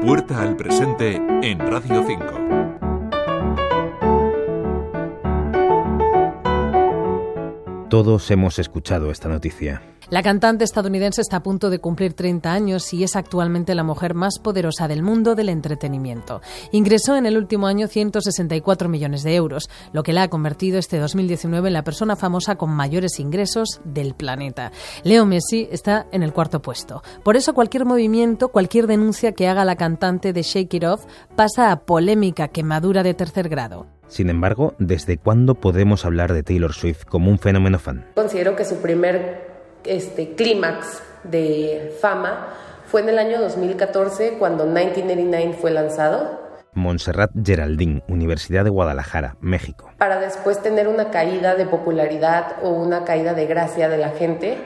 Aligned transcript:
Puerta 0.00 0.40
al 0.40 0.56
presente 0.56 1.20
en 1.42 1.58
Radio 1.58 2.02
5. 2.06 2.79
Todos 7.90 8.30
hemos 8.30 8.60
escuchado 8.60 9.10
esta 9.10 9.28
noticia. 9.28 9.82
La 10.10 10.22
cantante 10.22 10.62
estadounidense 10.62 11.20
está 11.20 11.38
a 11.38 11.42
punto 11.42 11.70
de 11.70 11.80
cumplir 11.80 12.12
30 12.14 12.52
años 12.52 12.94
y 12.94 13.02
es 13.02 13.16
actualmente 13.16 13.74
la 13.74 13.82
mujer 13.82 14.14
más 14.14 14.38
poderosa 14.38 14.86
del 14.86 15.02
mundo 15.02 15.34
del 15.34 15.48
entretenimiento. 15.48 16.40
Ingresó 16.70 17.16
en 17.16 17.26
el 17.26 17.36
último 17.36 17.66
año 17.66 17.88
164 17.88 18.88
millones 18.88 19.24
de 19.24 19.34
euros, 19.34 19.68
lo 19.92 20.04
que 20.04 20.12
la 20.12 20.22
ha 20.22 20.28
convertido 20.28 20.78
este 20.78 20.98
2019 21.00 21.66
en 21.66 21.72
la 21.72 21.82
persona 21.82 22.14
famosa 22.14 22.54
con 22.54 22.70
mayores 22.70 23.18
ingresos 23.18 23.80
del 23.84 24.14
planeta. 24.14 24.70
Leo 25.02 25.26
Messi 25.26 25.66
está 25.72 26.06
en 26.12 26.22
el 26.22 26.32
cuarto 26.32 26.62
puesto. 26.62 27.02
Por 27.24 27.36
eso 27.36 27.54
cualquier 27.54 27.86
movimiento, 27.86 28.50
cualquier 28.50 28.86
denuncia 28.86 29.32
que 29.32 29.48
haga 29.48 29.64
la 29.64 29.74
cantante 29.74 30.32
de 30.32 30.42
Shake 30.42 30.74
It 30.74 30.84
Off 30.84 31.06
pasa 31.34 31.72
a 31.72 31.80
polémica 31.80 32.46
quemadura 32.46 33.02
de 33.02 33.14
tercer 33.14 33.48
grado. 33.48 33.99
Sin 34.10 34.28
embargo, 34.28 34.74
¿desde 34.78 35.18
cuándo 35.18 35.54
podemos 35.54 36.04
hablar 36.04 36.32
de 36.32 36.42
Taylor 36.42 36.74
Swift 36.74 37.04
como 37.04 37.30
un 37.30 37.38
fenómeno 37.38 37.78
fan? 37.78 38.10
Considero 38.16 38.56
que 38.56 38.64
su 38.64 38.82
primer 38.82 39.48
este, 39.84 40.34
clímax 40.34 41.00
de 41.22 41.96
fama 42.00 42.48
fue 42.86 43.02
en 43.02 43.10
el 43.10 43.20
año 43.20 43.40
2014 43.40 44.34
cuando 44.40 44.64
1989 44.64 45.56
fue 45.60 45.70
lanzado. 45.70 46.40
Montserrat 46.72 47.30
Geraldine, 47.40 48.02
Universidad 48.08 48.64
de 48.64 48.70
Guadalajara, 48.70 49.36
México. 49.40 49.92
Para 49.98 50.18
después 50.18 50.60
tener 50.60 50.88
una 50.88 51.10
caída 51.10 51.54
de 51.54 51.66
popularidad 51.66 52.56
o 52.64 52.70
una 52.70 53.04
caída 53.04 53.34
de 53.34 53.46
gracia 53.46 53.88
de 53.88 53.98
la 53.98 54.10
gente 54.10 54.58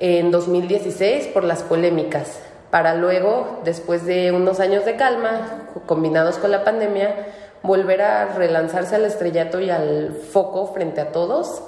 en 0.00 0.30
2016 0.30 1.26
por 1.26 1.44
las 1.44 1.62
polémicas, 1.62 2.40
para 2.70 2.94
luego, 2.94 3.60
después 3.64 4.04
de 4.04 4.32
unos 4.32 4.60
años 4.60 4.84
de 4.84 4.96
calma, 4.96 5.68
combinados 5.86 6.36
con 6.36 6.50
la 6.50 6.64
pandemia, 6.64 7.26
volver 7.62 8.02
a 8.02 8.34
relanzarse 8.34 8.96
al 8.96 9.04
estrellato 9.04 9.60
y 9.60 9.70
al 9.70 10.12
foco 10.32 10.72
frente 10.72 11.00
a 11.00 11.12
todos 11.12 11.62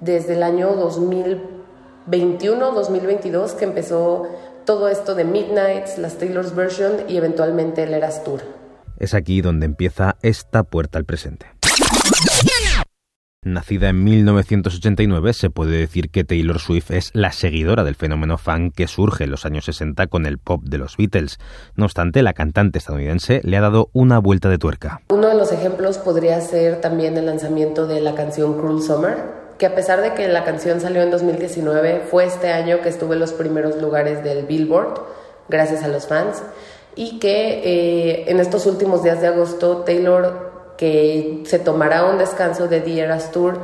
desde 0.00 0.34
el 0.34 0.42
año 0.42 0.74
2021, 0.74 2.72
2022 2.72 3.52
que 3.52 3.64
empezó 3.64 4.28
todo 4.64 4.88
esto 4.88 5.14
de 5.14 5.24
Midnights, 5.24 5.98
las 5.98 6.18
Taylor's 6.18 6.54
Version 6.54 6.92
y 7.08 7.16
eventualmente 7.16 7.82
el 7.82 7.94
Eras 7.94 8.24
Tour. 8.24 8.40
Es 8.98 9.14
aquí 9.14 9.40
donde 9.40 9.66
empieza 9.66 10.16
esta 10.22 10.62
puerta 10.62 10.98
al 10.98 11.04
presente. 11.04 11.46
Nacida 13.44 13.88
en 13.88 14.02
1989, 14.02 15.32
se 15.32 15.50
puede 15.50 15.78
decir 15.78 16.10
que 16.10 16.24
Taylor 16.24 16.58
Swift 16.58 16.90
es 16.90 17.10
la 17.12 17.32
seguidora 17.32 17.84
del 17.84 17.94
fenómeno 17.94 18.38
fan 18.38 18.70
que 18.70 18.86
surge 18.86 19.24
en 19.24 19.30
los 19.30 19.44
años 19.44 19.66
60 19.66 20.06
con 20.06 20.26
el 20.26 20.38
pop 20.38 20.62
de 20.64 20.78
los 20.78 20.96
Beatles. 20.96 21.38
No 21.76 21.84
obstante, 21.84 22.22
la 22.22 22.32
cantante 22.32 22.78
estadounidense 22.78 23.40
le 23.44 23.56
ha 23.56 23.60
dado 23.60 23.90
una 23.92 24.18
vuelta 24.18 24.48
de 24.48 24.58
tuerca. 24.58 25.00
Uno 25.08 25.28
de 25.28 25.34
los 25.34 25.52
ejemplos 25.52 25.98
podría 25.98 26.40
ser 26.40 26.80
también 26.80 27.16
el 27.16 27.26
lanzamiento 27.26 27.86
de 27.86 28.00
la 28.00 28.14
canción 28.14 28.58
Cruel 28.58 28.82
Summer, 28.82 29.16
que 29.58 29.66
a 29.66 29.74
pesar 29.74 30.00
de 30.00 30.14
que 30.14 30.28
la 30.28 30.44
canción 30.44 30.80
salió 30.80 31.02
en 31.02 31.10
2019, 31.10 32.02
fue 32.10 32.24
este 32.24 32.52
año 32.52 32.80
que 32.82 32.88
estuvo 32.88 33.12
en 33.12 33.20
los 33.20 33.32
primeros 33.32 33.80
lugares 33.80 34.24
del 34.24 34.46
Billboard, 34.46 35.00
gracias 35.48 35.82
a 35.84 35.88
los 35.88 36.06
fans, 36.06 36.42
y 36.96 37.18
que 37.18 37.60
eh, 37.64 38.24
en 38.30 38.40
estos 38.40 38.66
últimos 38.66 39.02
días 39.02 39.20
de 39.20 39.28
agosto 39.28 39.78
Taylor 39.78 40.53
que 40.76 41.42
se 41.46 41.58
tomará 41.58 42.04
un 42.06 42.18
descanso 42.18 42.68
de 42.68 42.80
The 42.80 43.00
Eras 43.00 43.30
Tour, 43.32 43.58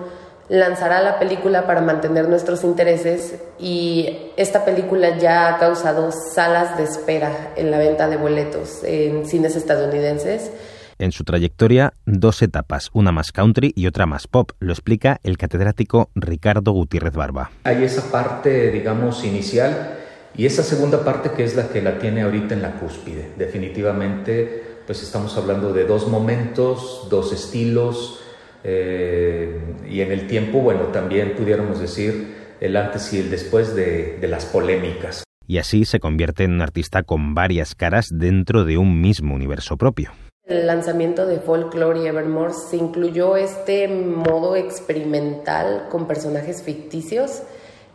lanzará 0.51 1.01
la 1.01 1.19
película 1.19 1.67
para 1.67 1.81
mantener 1.81 2.29
nuestros 2.29 2.65
intereses 2.65 3.37
y 3.59 4.33
esta 4.37 4.65
película 4.65 5.17
ya 5.17 5.49
ha 5.49 5.59
causado 5.59 6.11
salas 6.11 6.77
de 6.77 6.85
espera 6.85 7.53
en 7.57 7.71
la 7.71 7.79
venta 7.79 8.09
de 8.09 8.17
boletos 8.17 8.83
en 8.83 9.27
cines 9.27 9.55
estadounidenses. 9.55 10.51
En 10.99 11.13
su 11.13 11.25
trayectoria, 11.25 11.95
dos 12.05 12.43
etapas, 12.43 12.91
una 12.93 13.11
más 13.13 13.33
country 13.33 13.73
y 13.75 13.87
otra 13.87 14.05
más 14.07 14.27
pop, 14.27 14.51
lo 14.59 14.73
explica 14.73 15.19
el 15.23 15.39
catedrático 15.39 16.11
Ricardo 16.15 16.73
Gutiérrez 16.73 17.15
Barba. 17.15 17.51
Hay 17.65 17.85
esa 17.85 18.11
parte, 18.11 18.71
digamos, 18.71 19.25
inicial 19.25 19.95
y 20.37 20.47
esa 20.47 20.63
segunda 20.63 21.03
parte 21.05 21.31
que 21.31 21.45
es 21.45 21.57
la 21.57 21.69
que 21.69 21.81
la 21.81 21.99
tiene 21.99 22.23
ahorita 22.23 22.55
en 22.55 22.63
la 22.63 22.73
cúspide. 22.73 23.31
Definitivamente 23.39 24.70
pues 24.87 25.03
estamos 25.03 25.37
hablando 25.37 25.73
de 25.73 25.85
dos 25.85 26.09
momentos, 26.09 27.07
dos 27.11 27.33
estilos, 27.33 28.21
eh, 28.65 29.59
y 29.89 30.01
en 30.01 30.13
el 30.13 30.27
tiempo, 30.27 30.61
bueno, 30.61 30.85
también 30.93 31.35
pudiéramos 31.37 31.81
decir 31.81 32.37
el 32.61 32.77
antes 32.77 33.13
y 33.13 33.21
el 33.21 33.31
después 33.31 33.75
de, 33.75 34.19
de 34.21 34.29
las 34.29 34.47
polémicas. 34.47 35.25
Y 35.47 35.59
así 35.59 35.85
se 35.85 35.99
convierte 35.99 36.45
en 36.45 36.53
un 36.53 36.63
artista 36.63 37.03
con 37.03 37.35
varias 37.35 37.75
caras 37.75 38.09
dentro 38.13 38.65
de 38.65 38.79
un 38.79 39.01
mismo 39.01 39.35
universo 39.35 39.77
propio. 39.77 40.13
El 40.45 40.67
lanzamiento 40.67 41.27
de 41.27 41.39
Folklore 41.39 42.01
y 42.01 42.07
Evermore 42.07 42.53
se 42.53 42.77
incluyó 42.77 43.37
este 43.37 43.89
modo 43.89 44.57
experimental 44.57 45.87
con 45.91 46.07
personajes 46.07 46.63
ficticios 46.63 47.43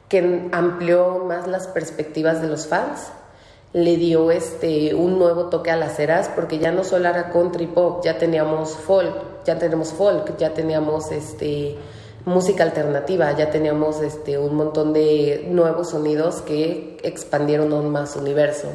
que 0.10 0.48
amplió 0.52 1.26
más 1.26 1.48
las 1.48 1.68
perspectivas 1.68 2.42
de 2.42 2.48
los 2.48 2.68
fans 2.68 3.12
le 3.76 3.98
dio 3.98 4.32
este 4.32 4.96
un 4.96 5.20
nuevo 5.20 5.50
toque 5.50 5.70
a 5.70 5.76
las 5.76 6.00
eras 6.00 6.32
porque 6.34 6.60
ya 6.60 6.72
no 6.72 6.86
solo 6.86 7.10
era 7.10 7.30
country 7.30 7.68
pop, 7.68 8.02
ya 8.06 8.18
teníamos 8.18 8.74
folk, 8.74 9.44
ya 9.44 9.60
tenemos 9.60 9.92
folk, 9.92 10.38
ya 10.38 10.54
teníamos 10.54 11.12
este 11.12 11.76
música 12.24 12.64
alternativa, 12.64 13.36
ya 13.36 13.52
teníamos 13.52 14.02
este 14.02 14.38
un 14.38 14.56
montón 14.56 14.94
de 14.94 15.48
nuevos 15.50 15.90
sonidos 15.90 16.42
que 16.42 16.96
expandieron 17.04 17.74
aún 17.74 17.90
más 17.90 18.16
universo. 18.16 18.70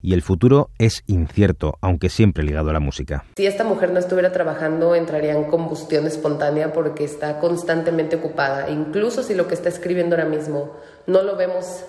Y 0.00 0.14
el 0.14 0.22
futuro 0.22 0.70
es 0.78 1.02
incierto, 1.06 1.74
aunque 1.82 2.08
siempre 2.08 2.42
ligado 2.42 2.70
a 2.70 2.72
la 2.72 2.80
música. 2.80 3.24
Si 3.36 3.46
esta 3.46 3.64
mujer 3.64 3.90
no 3.92 3.98
estuviera 3.98 4.32
trabajando, 4.32 4.94
entraría 4.94 5.34
en 5.34 5.44
combustión 5.44 6.06
espontánea 6.06 6.72
porque 6.72 7.04
está 7.04 7.38
constantemente 7.38 8.16
ocupada. 8.16 8.70
Incluso 8.70 9.22
si 9.22 9.34
lo 9.34 9.46
que 9.46 9.54
está 9.54 9.68
escribiendo 9.68 10.16
ahora 10.16 10.28
mismo 10.28 10.70
no 11.06 11.22
lo 11.22 11.36
vemos 11.36 11.84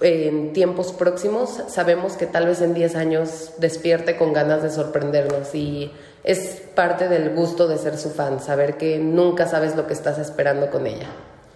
en 0.00 0.52
tiempos 0.52 0.92
próximos, 0.92 1.62
sabemos 1.68 2.14
que 2.14 2.26
tal 2.26 2.46
vez 2.46 2.60
en 2.60 2.74
10 2.74 2.96
años 2.96 3.52
despierte 3.58 4.16
con 4.16 4.32
ganas 4.32 4.62
de 4.62 4.70
sorprendernos 4.70 5.54
y 5.54 5.90
es 6.24 6.62
parte 6.74 7.08
del 7.08 7.34
gusto 7.34 7.68
de 7.68 7.78
ser 7.78 7.98
su 7.98 8.10
fan, 8.10 8.40
saber 8.40 8.76
que 8.76 8.98
nunca 8.98 9.46
sabes 9.46 9.76
lo 9.76 9.86
que 9.86 9.92
estás 9.92 10.18
esperando 10.18 10.70
con 10.70 10.86
ella. 10.86 11.08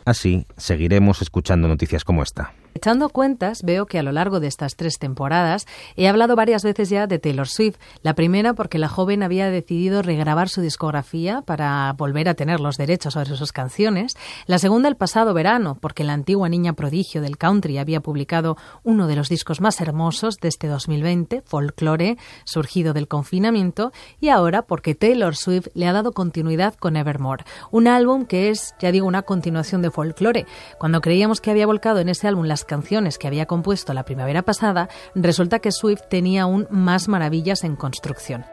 Así, 0.04 0.45
seguiremos 0.56 1.22
escuchando 1.22 1.68
noticias 1.68 2.04
como 2.04 2.22
esta. 2.22 2.52
Echando 2.76 3.08
cuentas, 3.08 3.62
veo 3.62 3.86
que 3.86 3.98
a 3.98 4.02
lo 4.02 4.12
largo 4.12 4.38
de 4.38 4.48
estas 4.48 4.76
tres 4.76 4.98
temporadas 4.98 5.66
he 5.96 6.08
hablado 6.08 6.36
varias 6.36 6.62
veces 6.62 6.90
ya 6.90 7.06
de 7.06 7.18
Taylor 7.18 7.48
Swift. 7.48 7.78
La 8.02 8.14
primera 8.14 8.52
porque 8.52 8.78
la 8.78 8.88
joven 8.88 9.22
había 9.22 9.50
decidido 9.50 10.02
regrabar 10.02 10.50
su 10.50 10.60
discografía 10.60 11.40
para 11.40 11.90
volver 11.96 12.28
a 12.28 12.34
tener 12.34 12.60
los 12.60 12.76
derechos 12.76 13.14
sobre 13.14 13.34
sus 13.34 13.52
canciones. 13.52 14.14
La 14.46 14.58
segunda 14.58 14.88
el 14.88 14.96
pasado 14.96 15.32
verano 15.32 15.78
porque 15.80 16.04
la 16.04 16.12
antigua 16.12 16.50
niña 16.50 16.74
prodigio 16.74 17.22
del 17.22 17.38
country 17.38 17.78
había 17.78 18.00
publicado 18.00 18.58
uno 18.82 19.06
de 19.06 19.16
los 19.16 19.30
discos 19.30 19.62
más 19.62 19.80
hermosos 19.80 20.36
de 20.36 20.48
este 20.48 20.68
2020, 20.68 21.42
Folklore, 21.46 22.18
surgido 22.44 22.92
del 22.92 23.08
confinamiento. 23.08 23.90
Y 24.20 24.28
ahora 24.28 24.62
porque 24.62 24.94
Taylor 24.94 25.34
Swift 25.34 25.68
le 25.72 25.86
ha 25.86 25.94
dado 25.94 26.12
continuidad 26.12 26.74
con 26.74 26.96
Evermore, 26.96 27.44
un 27.70 27.88
álbum 27.88 28.26
que 28.26 28.50
es, 28.50 28.74
ya 28.78 28.92
digo, 28.92 29.06
una 29.06 29.22
continuación 29.22 29.80
de 29.80 29.90
Folklore. 29.90 30.45
Cuando 30.78 31.00
creíamos 31.00 31.40
que 31.40 31.50
había 31.50 31.66
volcado 31.66 32.00
en 32.00 32.08
ese 32.08 32.28
álbum 32.28 32.46
las 32.46 32.64
canciones 32.64 33.18
que 33.18 33.26
había 33.26 33.46
compuesto 33.46 33.94
la 33.94 34.04
primavera 34.04 34.42
pasada, 34.42 34.88
resulta 35.14 35.58
que 35.58 35.72
Swift 35.72 36.02
tenía 36.08 36.42
aún 36.42 36.66
más 36.70 37.08
maravillas 37.08 37.64
en 37.64 37.76
construcción. 37.76 38.44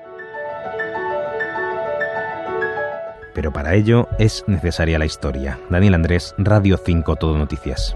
Pero 3.34 3.52
para 3.52 3.74
ello 3.74 4.08
es 4.20 4.44
necesaria 4.48 5.00
la 5.00 5.06
historia. 5.06 5.60
Daniel 5.70 5.96
Andrés, 5.96 6.36
Radio 6.38 6.78
5 6.78 7.16
Todo 7.16 7.38
Noticias. 7.38 7.96